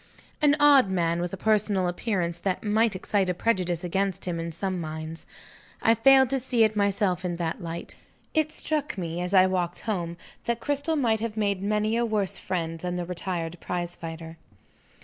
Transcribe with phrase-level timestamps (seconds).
[0.41, 4.51] An odd man, with a personal appearance that might excite a prejudice against him, in
[4.51, 5.27] some minds.
[5.79, 7.97] I failed to see it myself in that light.
[8.33, 12.39] It struck me, as I walked home, that Cristel might have made many a worse
[12.39, 14.37] friend than the retired prize fighter.